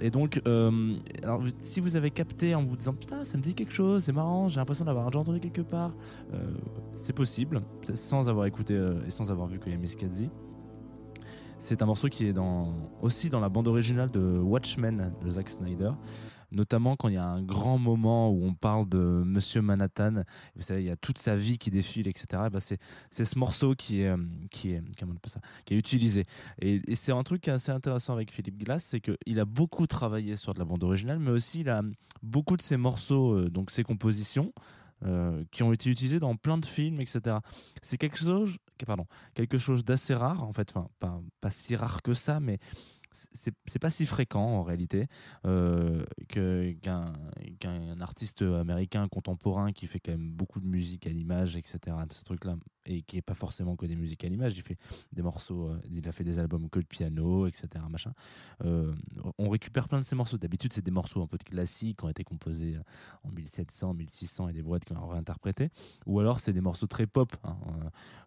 Et 0.00 0.10
donc, 0.10 0.40
euh, 0.46 0.94
alors, 1.22 1.42
si 1.60 1.80
vous 1.80 1.96
avez 1.96 2.10
capté 2.10 2.54
en 2.54 2.64
vous 2.64 2.76
disant 2.76 2.94
putain, 2.94 3.24
ça 3.24 3.36
me 3.36 3.42
dit 3.42 3.54
quelque 3.54 3.74
chose, 3.74 4.04
c'est 4.04 4.12
marrant, 4.12 4.48
j'ai 4.48 4.58
l'impression 4.58 4.84
d'avoir 4.84 5.06
déjà 5.06 5.18
entendu 5.18 5.40
quelque 5.40 5.62
part, 5.62 5.92
euh, 6.32 6.38
c'est 6.96 7.12
possible, 7.12 7.62
sans 7.94 8.28
avoir 8.28 8.46
écouté 8.46 8.74
et 9.06 9.10
sans 9.10 9.30
avoir 9.30 9.46
vu 9.46 9.58
Koyaanisqatsi. 9.58 10.30
C'est 11.58 11.80
un 11.80 11.86
morceau 11.86 12.08
qui 12.08 12.26
est 12.26 12.32
dans, 12.32 12.74
aussi 13.02 13.28
dans 13.28 13.38
la 13.38 13.48
bande 13.48 13.68
originale 13.68 14.10
de 14.10 14.38
Watchmen 14.38 15.12
de 15.22 15.30
Zack 15.30 15.48
Snyder, 15.50 15.92
notamment 16.52 16.96
quand 16.96 17.08
il 17.08 17.14
y 17.14 17.18
a 17.18 17.26
un 17.26 17.42
grand 17.42 17.78
moment 17.78 18.30
où 18.30 18.44
on 18.44 18.54
parle 18.54 18.88
de 18.88 18.98
Monsieur 18.98 19.62
Manhattan. 19.62 20.22
Vous 20.54 20.62
savez, 20.62 20.82
il 20.82 20.86
y 20.86 20.90
a 20.90 20.96
toute 20.96 21.18
sa 21.18 21.36
vie 21.36 21.58
qui 21.58 21.70
défile, 21.70 22.08
etc. 22.08 22.44
Et 22.46 22.50
ben, 22.50 22.60
c'est 22.60 22.78
c'est 23.10 23.24
ce 23.24 23.38
morceau 23.38 23.74
qui 23.74 24.02
est, 24.02 24.08
euh, 24.08 24.16
qui 24.50 24.72
est, 24.72 24.82
qui 25.64 25.74
est 25.74 25.78
utilisé. 25.78 26.26
Et, 26.60 26.80
c'est 26.94 27.12
un 27.12 27.22
truc 27.22 27.48
assez 27.48 27.72
intéressant 27.72 28.12
avec 28.12 28.30
Philippe 28.30 28.62
Glass, 28.62 28.84
c'est 28.84 29.00
qu'il 29.00 29.40
a 29.40 29.44
beaucoup 29.44 29.86
travaillé 29.86 30.36
sur 30.36 30.54
de 30.54 30.58
la 30.58 30.64
bande 30.64 30.84
originale, 30.84 31.18
mais 31.18 31.30
aussi 31.30 31.60
il 31.60 31.68
a 31.68 31.82
beaucoup 32.22 32.56
de 32.56 32.62
ses 32.62 32.76
morceaux, 32.76 33.34
euh, 33.34 33.50
donc 33.50 33.70
ses 33.70 33.82
compositions. 33.82 34.52
euh, 35.04 35.42
qui 35.50 35.64
ont 35.64 35.72
été 35.72 35.90
utilisés 35.90 36.20
dans 36.20 36.36
plein 36.36 36.58
de 36.58 36.64
films, 36.64 37.00
etc. 37.00 37.38
C'est 37.82 37.98
quelque 37.98 38.18
chose, 38.18 38.58
pardon, 38.86 39.06
quelque 39.34 39.58
chose 39.58 39.84
d'assez 39.84 40.14
rare, 40.14 40.44
en 40.44 40.52
fait, 40.52 40.72
pas, 40.72 41.20
pas 41.40 41.50
si 41.50 41.74
rare 41.74 42.02
que 42.02 42.14
ça, 42.14 42.38
mais 42.38 42.60
c'est 43.12 43.78
pas 43.78 43.90
si 43.90 44.06
fréquent 44.06 44.44
en 44.44 44.62
réalité 44.62 45.06
euh, 45.46 46.04
qu'un 46.28 47.12
artiste 48.00 48.42
américain 48.42 49.06
contemporain 49.08 49.72
qui 49.72 49.86
fait 49.86 50.00
quand 50.00 50.12
même 50.12 50.30
beaucoup 50.30 50.60
de 50.60 50.66
musique 50.66 51.06
à 51.06 51.10
l'image, 51.10 51.56
etc. 51.56 51.78
ce 52.10 52.24
truc-là, 52.24 52.56
et 52.86 53.02
qui 53.02 53.16
est 53.16 53.22
pas 53.22 53.34
forcément 53.34 53.76
que 53.76 53.86
des 53.86 53.96
musiques 53.96 54.24
à 54.24 54.28
l'image, 54.28 54.54
il 54.56 54.62
fait 54.62 54.78
des 55.12 55.22
morceaux, 55.22 55.68
euh, 55.68 55.80
il 55.90 56.06
a 56.08 56.12
fait 56.12 56.24
des 56.24 56.38
albums 56.38 56.68
que 56.68 56.80
de 56.80 56.86
piano, 56.86 57.46
etc. 57.46 57.68
Machin. 57.90 58.12
Euh, 58.64 58.92
on 59.38 59.48
récupère 59.48 59.88
plein 59.88 60.00
de 60.00 60.04
ces 60.04 60.16
morceaux. 60.16 60.38
D'habitude, 60.38 60.72
c'est 60.72 60.84
des 60.84 60.90
morceaux 60.90 61.22
un 61.22 61.26
peu 61.26 61.38
de 61.38 61.44
classiques 61.44 61.98
qui 61.98 62.04
ont 62.04 62.08
été 62.08 62.24
composés 62.24 62.76
en 63.24 63.30
1700, 63.30 63.94
1600 63.94 64.48
et 64.48 64.52
des 64.52 64.62
boîtes 64.62 64.84
qui 64.84 64.92
ont 64.92 65.08
réinterprété. 65.08 65.70
Ou 66.06 66.20
alors, 66.20 66.40
c'est 66.40 66.52
des 66.52 66.60
morceaux 66.60 66.86
très 66.86 67.06
pop. 67.06 67.32
hein. 67.44 67.56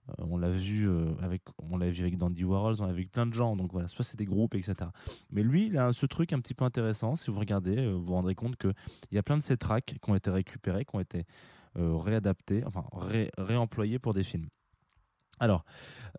Euh, 0.10 0.14
on 0.20 0.38
l'a 0.38 0.50
vu 0.50 0.88
euh, 0.88 1.14
avec, 1.22 1.42
on 1.58 1.78
l'a 1.78 1.90
vu 1.90 2.04
avec 2.04 2.18
Dandy 2.18 2.44
Warhols, 2.44 2.78
on 2.80 2.86
l'a 2.86 2.94
vu 2.94 3.00
avec 3.00 3.12
plein 3.12 3.26
de 3.26 3.34
gens. 3.34 3.56
Donc 3.56 3.72
voilà, 3.72 3.88
soit 3.88 4.06
c'est 4.06 4.18
des 4.18 4.26
groupes, 4.26 4.56
etc. 4.56 4.76
Mais 5.32 5.44
lui, 5.44 5.68
il 5.68 5.78
a 5.78 5.94
ce 5.94 6.06
truc 6.06 6.34
un 6.34 6.40
petit 6.40 6.54
peu 6.54 6.66
intéressant. 6.66 7.16
Si 7.16 7.32
vous 7.32 7.40
regardez, 7.40 7.78
euh, 7.78 7.94
vous 7.94 8.04
vous 8.06 8.14
rendrez 8.14 8.36
compte 8.36 8.56
que 8.56 8.74
il 9.12 9.16
y 9.16 9.18
a 9.18 9.24
plein 9.24 9.38
de 9.38 9.44
ces 9.44 9.58
tracks 9.58 9.96
qui 10.02 10.10
ont 10.10 10.16
été 10.16 10.30
récupérés, 10.30 10.86
qui 10.86 10.96
ont 10.96 11.00
été 11.00 11.20
euh, 11.20 11.24
réadaptés, 11.76 12.64
enfin 12.66 12.86
ré- 12.92 13.32
pour 14.02 14.14
des 14.14 14.24
films. 14.24 14.48
Alors, 15.40 15.66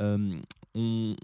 euh, 0.00 0.38
on, 0.74 1.16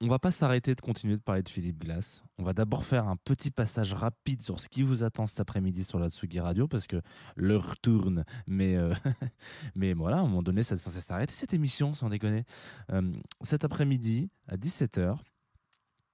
on 0.00 0.08
va 0.08 0.18
pas 0.18 0.30
s'arrêter 0.30 0.74
de 0.74 0.80
continuer 0.80 1.16
de 1.16 1.22
parler 1.22 1.42
de 1.42 1.48
Philippe 1.48 1.78
Glass. 1.84 2.24
On 2.38 2.42
va 2.42 2.54
d'abord 2.54 2.84
faire 2.84 3.06
un 3.06 3.16
petit 3.16 3.50
passage 3.50 3.92
rapide 3.92 4.40
sur 4.40 4.58
ce 4.58 4.68
qui 4.68 4.82
vous 4.82 5.02
attend 5.02 5.26
cet 5.26 5.40
après-midi 5.40 5.84
sur 5.84 5.98
la 5.98 6.08
Tsugi 6.08 6.40
Radio 6.40 6.66
parce 6.66 6.86
que 6.86 7.00
l'heure 7.36 7.76
tourne, 7.78 8.24
mais 8.46 8.76
euh, 8.76 8.94
mais 9.74 9.92
voilà, 9.92 10.16
à 10.16 10.20
un 10.20 10.22
moment 10.22 10.42
donné, 10.42 10.62
ça 10.62 10.76
censé 10.78 11.00
s'arrêter 11.00 11.34
cette 11.34 11.52
émission, 11.54 11.92
sans 11.94 12.08
déconner. 12.08 12.44
Euh, 12.92 13.12
cet 13.42 13.64
après-midi 13.64 14.30
à 14.48 14.56
17h, 14.56 15.18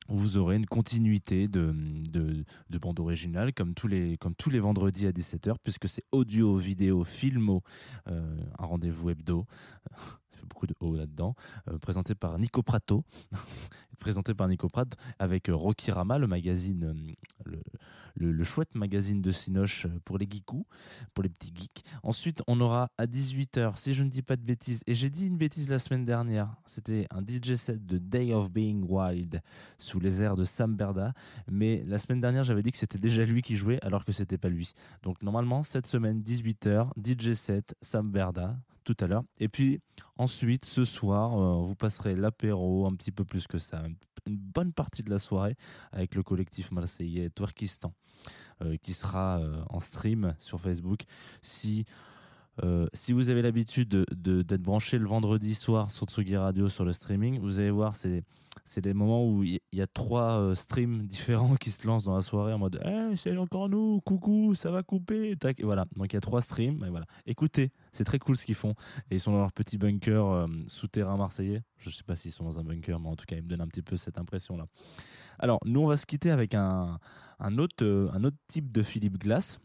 vous 0.08 0.36
aurez 0.36 0.56
une 0.56 0.66
continuité 0.66 1.48
de, 1.48 1.74
de, 2.10 2.44
de 2.70 2.78
bande 2.78 3.00
originale 3.00 3.52
comme 3.52 3.74
tous, 3.74 3.88
les, 3.88 4.16
comme 4.16 4.34
tous 4.34 4.50
les 4.50 4.60
vendredis 4.60 5.06
à 5.06 5.12
17h, 5.12 5.56
puisque 5.62 5.88
c'est 5.88 6.04
audio, 6.12 6.56
vidéo, 6.56 7.04
filmo, 7.04 7.62
euh, 8.08 8.36
un 8.58 8.66
rendez-vous 8.66 9.10
hebdo. 9.10 9.46
Ça 10.36 10.40
fait 10.42 10.46
beaucoup 10.46 10.66
de 10.66 10.74
O 10.80 10.94
là-dedans. 10.94 11.34
euh, 11.70 11.78
présenté 11.78 12.14
par 12.14 12.38
Nico 12.38 12.62
Prato. 12.62 13.04
présenté 13.98 14.34
par 14.34 14.46
Nico 14.48 14.68
Prato 14.68 14.98
avec 15.18 15.48
euh, 15.48 15.54
Rocky 15.54 15.90
Rama, 15.90 16.18
le 16.18 16.26
magazine, 16.26 16.84
euh, 16.84 17.12
le, 18.14 18.32
le- 18.32 18.44
chouette 18.44 18.74
magazine 18.74 19.22
de 19.22 19.30
Sinoche 19.30 19.86
euh, 19.86 19.98
pour 20.04 20.18
les 20.18 20.26
geekous, 20.30 20.66
pour 21.14 21.22
les 21.24 21.30
petits 21.30 21.52
geeks. 21.54 21.82
Ensuite, 22.02 22.42
on 22.46 22.60
aura 22.60 22.90
à 22.98 23.06
18h, 23.06 23.78
si 23.78 23.94
je 23.94 24.04
ne 24.04 24.10
dis 24.10 24.20
pas 24.20 24.36
de 24.36 24.42
bêtises, 24.42 24.82
et 24.86 24.94
j'ai 24.94 25.08
dit 25.08 25.26
une 25.26 25.38
bêtise 25.38 25.68
la 25.70 25.78
semaine 25.78 26.04
dernière, 26.04 26.54
c'était 26.66 27.06
un 27.10 27.22
DJ 27.22 27.54
set 27.54 27.86
de 27.86 27.96
Day 27.96 28.34
of 28.34 28.50
Being 28.50 28.84
Wild 28.86 29.40
sous 29.78 29.98
les 29.98 30.22
airs 30.22 30.36
de 30.36 30.44
Sam 30.44 30.76
Berda. 30.76 31.14
Mais 31.50 31.82
la 31.86 31.96
semaine 31.96 32.20
dernière, 32.20 32.44
j'avais 32.44 32.62
dit 32.62 32.72
que 32.72 32.78
c'était 32.78 32.98
déjà 32.98 33.24
lui 33.24 33.40
qui 33.40 33.56
jouait 33.56 33.82
alors 33.82 34.04
que 34.04 34.12
c'était 34.12 34.36
pas 34.38 34.50
lui. 34.50 34.74
Donc 35.04 35.22
normalement, 35.22 35.62
cette 35.62 35.86
semaine, 35.86 36.20
18h, 36.20 36.90
DJ 37.02 37.32
set, 37.32 37.74
Sam 37.80 38.10
Berda, 38.10 38.58
tout 38.86 38.96
à 39.00 39.06
l'heure. 39.08 39.24
Et 39.38 39.48
puis 39.48 39.80
ensuite, 40.16 40.64
ce 40.64 40.84
soir, 40.84 41.38
euh, 41.38 41.62
vous 41.62 41.74
passerez 41.74 42.14
l'apéro, 42.14 42.86
un 42.86 42.94
petit 42.94 43.12
peu 43.12 43.24
plus 43.24 43.46
que 43.46 43.58
ça, 43.58 43.82
une 44.26 44.36
bonne 44.36 44.72
partie 44.72 45.02
de 45.02 45.10
la 45.10 45.18
soirée 45.18 45.56
avec 45.92 46.14
le 46.14 46.22
collectif 46.22 46.70
marseillais 46.70 47.28
Twerkistan, 47.30 47.92
euh, 48.62 48.76
qui 48.76 48.94
sera 48.94 49.40
euh, 49.40 49.62
en 49.68 49.80
stream 49.80 50.34
sur 50.38 50.60
Facebook. 50.60 51.02
Si 51.42 51.84
euh, 52.62 52.86
si 52.94 53.12
vous 53.12 53.28
avez 53.30 53.42
l'habitude 53.42 53.88
de- 53.88 54.06
de- 54.14 54.42
d'être 54.42 54.62
branché 54.62 54.98
le 54.98 55.06
vendredi 55.06 55.54
soir 55.54 55.90
sur 55.90 56.06
Tsugi 56.06 56.36
Radio 56.36 56.68
sur 56.68 56.84
le 56.84 56.92
streaming, 56.92 57.38
vous 57.40 57.58
allez 57.58 57.70
voir, 57.70 57.94
c'est 57.94 58.24
des 58.80 58.94
moments 58.94 59.28
où 59.28 59.44
il 59.44 59.60
y, 59.72 59.80
a 59.82 59.86
trois 59.86 60.40
euh, 60.40 60.54
streams 60.54 61.06
différents 61.06 61.54
qui 61.60 61.70
se 61.70 61.86
lancent 61.86 62.04
dans 62.04 62.14
la 62.16 62.22
soirée 62.22 62.52
en 62.54 62.58
mode 62.58 62.80
Eh, 62.84 63.14
c'est 63.16 63.36
encore 63.36 63.68
nous, 63.68 64.00
coucou, 64.00 64.54
ça 64.54 64.70
va 64.70 64.82
couper. 64.82 65.36
Tac, 65.36 65.60
voilà. 65.62 65.84
Donc 65.96 66.12
il 66.12 66.14
y 66.14 66.16
a 66.16 66.20
trois 66.20 66.40
streams. 66.40 66.84
Voilà. 66.90 67.04
Écoutez, 67.26 67.70
c'est 67.92 68.04
très 68.04 68.18
cool 68.18 68.36
ce 68.36 68.46
qu'ils 68.46 68.54
font. 68.54 68.74
Et 69.10 69.16
ils 69.16 69.20
sont 69.20 69.32
dans 69.32 69.38
leur 69.38 69.52
petit 69.52 69.76
bunker 69.78 70.24
euh, 70.26 70.46
souterrain 70.66 71.16
marseillais. 71.16 71.62
Je 71.78 71.90
sais 71.90 72.02
pas 72.04 72.16
s'ils 72.16 72.32
sont 72.32 72.44
dans 72.44 72.58
un 72.58 72.64
bunker, 72.64 72.98
mais 72.98 73.08
en 73.08 73.16
tout 73.16 73.26
cas, 73.26 73.36
ils 73.36 73.42
me 73.42 73.48
donnent 73.48 73.60
un 73.60 73.68
petit 73.68 73.82
peu 73.82 73.96
cette 73.96 74.18
impression-là. 74.18 74.66
Alors, 75.38 75.58
nous, 75.66 75.80
on 75.82 75.86
va 75.86 75.98
se 75.98 76.06
quitter 76.06 76.30
avec 76.30 76.54
un, 76.54 76.98
autre, 77.58 78.10
un 78.14 78.24
autre 78.24 78.38
type 78.48 78.72
de 78.72 78.82
Philippe 78.82 79.18
Glass. 79.18 79.60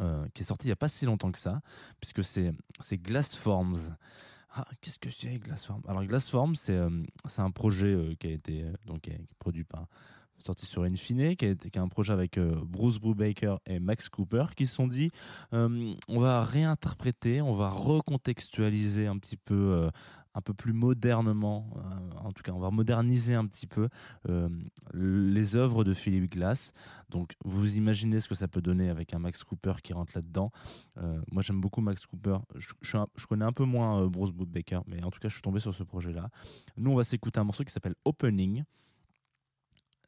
Euh, 0.00 0.26
qui 0.34 0.42
est 0.42 0.46
sorti 0.46 0.66
il 0.66 0.68
n'y 0.68 0.72
a 0.72 0.76
pas 0.76 0.88
si 0.88 1.06
longtemps 1.06 1.32
que 1.32 1.38
ça, 1.38 1.60
puisque 2.00 2.22
c'est 2.22 2.52
c'est 2.80 2.98
Glassforms. 2.98 3.96
Ah, 4.54 4.66
qu'est-ce 4.80 4.98
que 4.98 5.10
c'est 5.10 5.38
Glassforms? 5.38 5.82
Alors 5.88 6.04
Glassforms, 6.04 6.54
c'est 6.54 6.76
euh, 6.76 7.02
c'est 7.26 7.42
un 7.42 7.50
projet 7.50 7.94
euh, 7.94 8.14
qui 8.14 8.28
a 8.28 8.30
été 8.30 8.64
donc 8.86 9.10
produit 9.38 9.64
par 9.64 9.86
sorti 10.38 10.66
sur 10.66 10.82
Infine, 10.82 11.36
qui 11.36 11.44
est, 11.44 11.76
un 11.76 11.88
projet 11.88 12.12
avec 12.12 12.38
euh, 12.38 12.54
Bruce 12.64 12.98
Brubaker 12.98 13.58
et 13.66 13.78
Max 13.80 14.08
Cooper, 14.08 14.46
qui 14.56 14.66
se 14.66 14.74
sont 14.74 14.86
dit 14.86 15.10
euh, 15.52 15.94
on 16.08 16.20
va 16.20 16.44
réinterpréter, 16.44 17.42
on 17.42 17.52
va 17.52 17.70
recontextualiser 17.70 19.06
un 19.06 19.18
petit 19.18 19.36
peu, 19.36 19.54
euh, 19.54 19.90
un 20.34 20.40
peu 20.40 20.54
plus 20.54 20.72
modernement, 20.72 21.70
en 22.22 22.30
tout 22.30 22.42
cas, 22.42 22.52
on 22.52 22.60
va 22.60 22.70
moderniser 22.70 23.34
un 23.34 23.44
petit 23.46 23.66
peu 23.66 23.88
les 24.94 25.56
œuvres 25.56 25.82
de 25.82 25.92
Philip 25.92 26.30
Glass. 26.30 26.72
Donc, 27.08 27.34
vous 27.44 27.76
imaginez 27.76 28.20
ce 28.20 28.28
que 28.28 28.36
ça 28.36 28.46
peut 28.46 28.60
donner 28.60 28.88
avec 28.88 29.14
un 29.14 29.18
Max 29.18 29.42
Cooper 29.42 29.72
qui 29.82 29.94
rentre 29.94 30.12
là-dedans. 30.14 30.52
Moi, 31.32 31.42
j'aime 31.42 31.60
beaucoup 31.60 31.80
Max 31.80 32.06
Cooper. 32.06 32.36
Je, 32.54 33.26
connais 33.26 33.46
un 33.46 33.52
peu 33.52 33.64
moins 33.64 34.06
Bruce 34.06 34.30
Brubaker, 34.30 34.82
mais 34.86 35.02
en 35.02 35.10
tout 35.10 35.18
cas, 35.18 35.28
je 35.28 35.34
suis 35.34 35.42
tombé 35.42 35.58
sur 35.58 35.74
ce 35.74 35.82
projet-là. 35.82 36.28
Nous, 36.76 36.92
on 36.92 36.96
va 36.96 37.04
s'écouter 37.04 37.40
un 37.40 37.44
morceau 37.44 37.64
qui 37.64 37.72
s'appelle 37.72 37.96
Opening. 38.04 38.62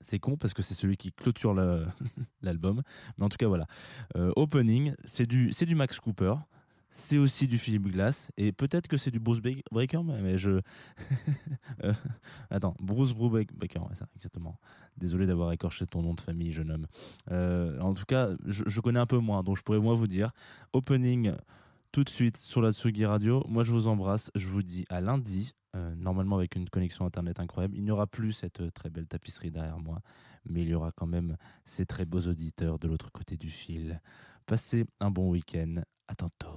C'est 0.00 0.18
con 0.18 0.36
parce 0.36 0.54
que 0.54 0.62
c'est 0.62 0.74
celui 0.74 0.96
qui 0.96 1.12
clôture 1.12 1.54
l'album. 2.42 2.82
Mais 3.18 3.24
en 3.24 3.28
tout 3.28 3.36
cas, 3.36 3.48
voilà. 3.48 3.66
Euh, 4.16 4.32
opening, 4.36 4.94
c'est 5.04 5.26
du, 5.26 5.50
du 5.50 5.74
Max 5.74 6.00
Cooper. 6.00 6.34
C'est 6.92 7.18
aussi 7.18 7.46
du 7.46 7.56
Philip 7.56 7.86
Glass. 7.86 8.32
Et 8.36 8.50
peut-être 8.50 8.88
que 8.88 8.96
c'est 8.96 9.12
du 9.12 9.20
Bruce 9.20 9.38
Ba- 9.40 9.50
Breaker, 9.70 10.02
mais 10.04 10.20
mais 10.22 10.38
je. 10.38 10.60
Euh, 11.84 11.94
Attends, 12.50 12.74
Bruce 12.80 13.12
Brubaker, 13.14 13.80
ouais, 13.88 13.94
ça, 13.94 14.06
exactement. 14.16 14.58
Désolé 14.98 15.24
d'avoir 15.26 15.52
écorché 15.52 15.86
ton 15.86 16.02
nom 16.02 16.12
de 16.14 16.20
famille, 16.20 16.52
jeune 16.52 16.70
homme. 16.70 16.86
Euh, 17.30 17.80
en 17.80 17.94
tout 17.94 18.04
cas, 18.06 18.30
je, 18.44 18.64
je 18.66 18.80
connais 18.80 18.98
un 18.98 19.06
peu 19.06 19.18
moins, 19.18 19.42
donc 19.42 19.56
je 19.56 19.62
pourrais 19.62 19.78
moins 19.78 19.94
vous 19.94 20.08
dire. 20.08 20.32
Opening 20.74 21.32
tout 21.92 22.05
de 22.05 22.09
suite 22.11 22.37
sur 22.37 22.61
la 22.61 22.72
Tsugi 22.72 23.05
Radio. 23.05 23.44
Moi, 23.48 23.64
je 23.64 23.72
vous 23.72 23.87
embrasse. 23.87 24.31
Je 24.35 24.48
vous 24.48 24.62
dis 24.62 24.85
à 24.88 25.00
lundi. 25.00 25.55
euh, 25.76 25.94
normalement, 25.94 26.37
avec 26.37 26.57
une 26.57 26.68
connexion 26.68 27.07
internet 27.07 27.38
incroyable. 27.38 27.76
Il 27.76 27.85
n'y 27.85 27.92
aura 27.92 28.07
plus 28.09 28.33
cette 28.33 28.61
euh, 28.61 28.70
très 28.72 28.90
belle 28.90 29.07
tapisserie 29.07 29.53
derrière 29.53 29.79
moi, 29.79 30.00
mais 30.44 30.62
il 30.62 30.68
y 30.68 30.74
aura 30.74 30.90
quand 30.92 31.07
même 31.07 31.37
ces 31.64 31.87
très 31.87 32.05
beaux 32.05 32.22
auditeurs 32.22 32.79
de 32.81 32.88
l'autre 32.88 33.12
côté 33.12 33.37
du 33.37 33.50
fil. 33.50 34.00
Passez 34.46 34.85
un 35.00 35.11
bon 35.12 35.31
week-end. 35.31 35.83
À 36.09 36.16
tantôt. 36.16 36.49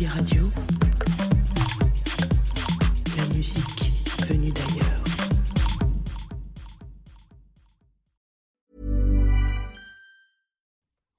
Tsugi 0.00 0.06
Radio. 0.14 0.50
La 3.16 3.26
musique 3.34 3.92
venue 4.26 4.52
d'ailleurs. 4.52 5.02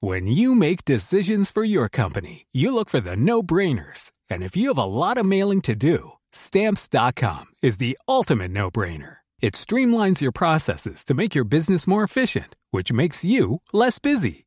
When 0.00 0.26
you 0.26 0.56
make 0.56 0.84
decisions 0.84 1.52
for 1.52 1.62
your 1.62 1.88
company, 1.88 2.46
you 2.52 2.74
look 2.74 2.88
for 2.88 2.98
the 2.98 3.14
no-brainers. 3.14 4.10
And 4.28 4.42
if 4.42 4.56
you 4.56 4.68
have 4.68 4.78
a 4.78 4.84
lot 4.84 5.16
of 5.16 5.26
mailing 5.26 5.60
to 5.62 5.76
do, 5.76 6.12
stamps.com 6.32 7.46
is 7.62 7.76
the 7.76 7.96
ultimate 8.08 8.50
no-brainer. 8.50 9.18
It 9.40 9.54
streamlines 9.54 10.20
your 10.20 10.32
processes 10.32 11.04
to 11.04 11.14
make 11.14 11.36
your 11.36 11.44
business 11.44 11.86
more 11.86 12.02
efficient, 12.02 12.56
which 12.72 12.92
makes 12.92 13.24
you 13.24 13.60
less 13.72 14.00
busy. 14.00 14.46